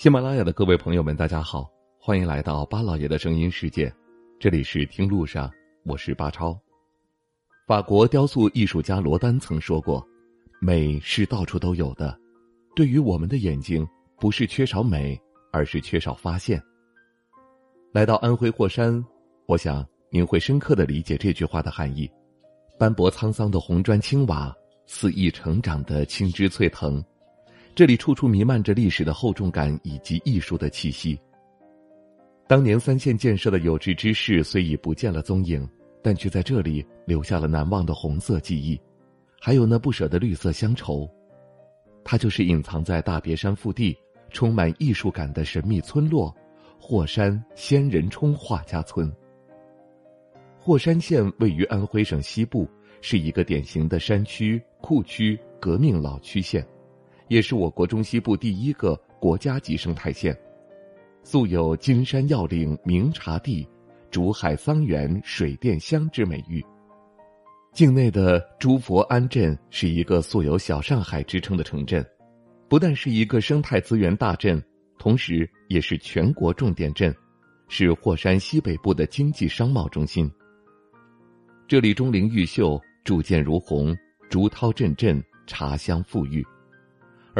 [0.00, 3.94] 喜马拉雅的各位朋友们，大家好，欢迎来到巴老爷的声音世界，
[4.38, 5.52] 这里是听路上，
[5.84, 6.58] 我是巴超。
[7.66, 10.02] 法国雕塑艺术家罗丹曾说过
[10.58, 12.18] ：“美是到处都有的，
[12.74, 13.86] 对于我们的眼睛，
[14.18, 15.20] 不是缺少美，
[15.52, 16.58] 而是缺少发现。”
[17.92, 19.04] 来到安徽霍山，
[19.44, 22.10] 我想您会深刻的理解这句话的含义：
[22.78, 24.50] 斑驳沧桑的红砖青瓦，
[24.86, 27.04] 肆意成长的青枝翠藤。
[27.74, 31.18] 这里处处弥漫着历史的厚重感以及艺术的气息。
[32.46, 35.66] 当年三线建设的有志之士虽已不见了踪影，
[36.02, 38.78] 但却在这里留下了难忘的红色记忆，
[39.40, 41.08] 还有那不舍的绿色乡愁。
[42.04, 43.96] 它就是隐藏在大别山腹地、
[44.30, 46.34] 充满艺术感的神秘村落——
[46.80, 49.10] 霍山仙人冲画家村。
[50.58, 52.68] 霍山县位于安徽省西部，
[53.00, 56.66] 是一个典型的山区、库区、革命老区县。
[57.30, 60.36] 也是我国中西部第一个国家级生态县，
[61.22, 63.64] 素有“金山要岭名茶地，
[64.10, 66.60] 竹海桑园水电乡”之美誉。
[67.72, 72.04] 境内的诸佛安镇是一个素有“小上海”之称的城镇，
[72.68, 74.60] 不但是一个生态资源大镇，
[74.98, 77.14] 同时也是全国重点镇，
[77.68, 80.28] 是霍山西北部的经济商贸中心。
[81.68, 83.96] 这里钟灵毓秀，铸剑如虹，
[84.28, 86.44] 竹涛阵阵，茶香馥郁。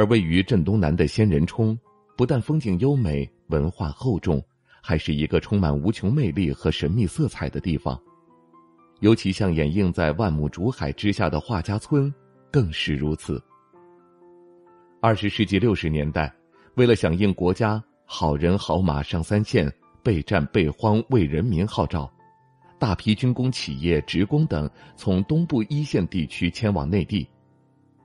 [0.01, 1.77] 而位于镇东南的仙人冲，
[2.17, 4.43] 不但风景优美、文化厚重，
[4.81, 8.01] 还是一个充满无穷魅力和神秘色彩的地方。
[9.01, 12.11] 尤其像掩映在万亩竹海之下的画家村，
[12.49, 13.39] 更是如此。
[15.01, 16.33] 二十世纪六十年代，
[16.73, 19.71] 为了响应国家“好人好马上三线，
[20.01, 22.11] 备战备荒为人民”号召，
[22.79, 27.27] 大批军工企业、职工等从东部一线地区迁往内地。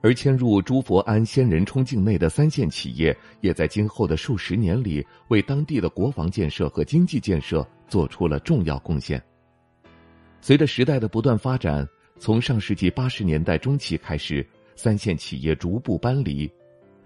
[0.01, 9.21] 而迁入朱佛安仙人冲境内的三线企业，也在今后的数十年里，为当地的国防建设和经济建设做出了重要贡献。
[10.39, 11.87] 随着时代的不断发展，
[12.19, 14.45] 从上世纪八十年代中期开始，
[14.75, 16.49] 三线企业逐步搬离，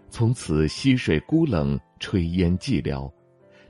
[0.09, 3.11] 从此溪水孤冷，炊烟寂寥。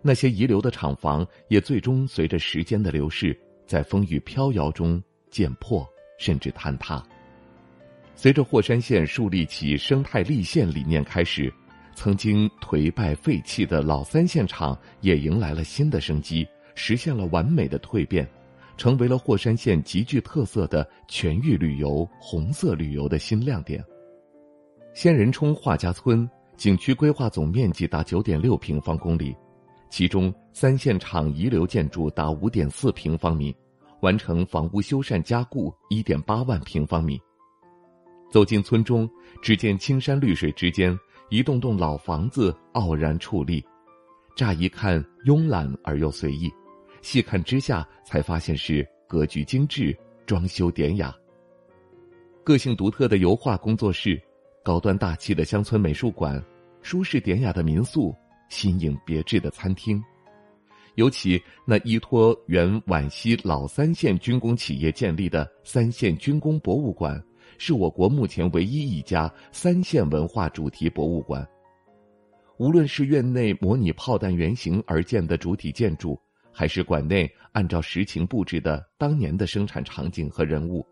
[0.01, 5.87] 那些遗留的厂房，也最终随着时间的流逝，在风雨飘摇中渐破，
[6.17, 7.05] 甚至坍塌。
[8.15, 11.51] 随着霍山县树立起生态立县理念开始，
[11.95, 18.27] 曾经颓败废弃的老三线厂也迎来了新的生机，实现了完美的蜕变，
[18.77, 23.83] 成为了霍山县极具特色的全域旅游、红色旅游的新亮点。
[24.93, 29.35] 仙人冲画家村景区规划总面积达九点六平方公里，
[29.89, 33.55] 其中三线厂遗留建筑达五点四平方米，
[34.01, 37.19] 完成房屋修缮加固一点八万平方米。
[38.31, 39.07] 走进村中，
[39.41, 40.97] 只见青山绿水之间，
[41.29, 43.61] 一栋栋老房子傲然矗立，
[44.37, 46.49] 乍一看慵懒而又随意，
[47.01, 49.93] 细看之下才发现是格局精致、
[50.25, 51.13] 装修典雅。
[52.41, 54.19] 个性独特的油画工作室，
[54.63, 56.41] 高端大气的乡村美术馆，
[56.81, 58.15] 舒适典雅的民宿，
[58.47, 60.01] 新颖别致的餐厅，
[60.95, 67.21] 尤其那依托原皖西老三线军工企业建立的三线军工博物馆。
[67.63, 71.47] 是我国目前唯一一家三线文化主题博物馆。
[72.57, 76.19] 无论是院内模拟炮弹原型而建的主体建筑，
[76.51, 80.83] 还是馆内按照实情布置的当年的生产场景和人物，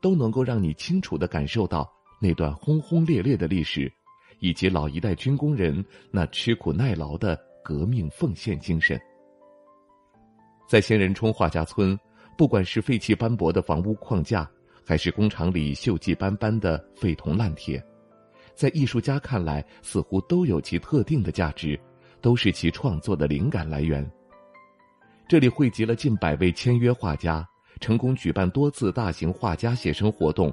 [0.00, 1.86] 都能够让你清楚的感受到
[2.18, 3.92] 那段轰轰烈烈的历史，
[4.38, 8.98] 以及老一代军工人那吃苦耐劳的革命奉献精神。
[10.66, 11.94] 在仙人冲画家村，
[12.34, 14.50] 不管是废弃斑驳的房屋框架。
[14.84, 17.82] 还是工厂里锈迹斑斑的废铜烂铁，
[18.54, 21.78] 在艺术家看来，似乎都有其特定的价值，
[22.20, 24.08] 都是其创作的灵感来源。
[25.26, 27.46] 这里汇集了近百位签约画家，
[27.80, 30.52] 成功举办多次大型画家写生活动，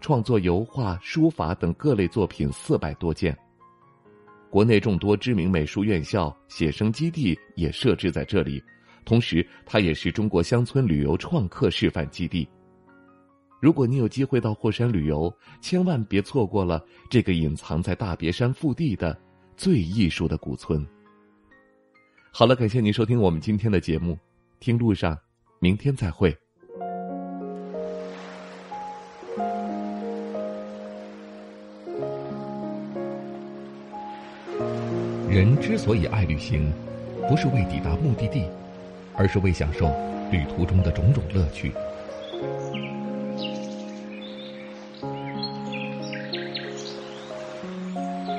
[0.00, 3.36] 创作油画、书法等各类作品四百多件。
[4.48, 8.62] 国内众多知名美术院校、写生基地也设置在这里，
[9.04, 12.48] 同时它也是中国乡村旅游创客示范基地。
[13.58, 19.16] 如果你有机会到霍山旅游，千万别错过了这个隐藏在大别山腹地的
[19.56, 20.86] 最艺术的古村。
[22.30, 24.18] 好了，感谢您收听我们今天的节目，
[24.60, 25.18] 听路上，
[25.58, 26.36] 明天再会。
[35.30, 36.70] 人之所以爱旅行，
[37.26, 38.44] 不是为抵达目的地，
[39.14, 39.86] 而是为享受
[40.30, 41.72] 旅途中的种种乐趣。